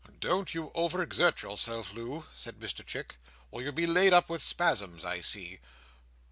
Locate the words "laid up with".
3.85-4.41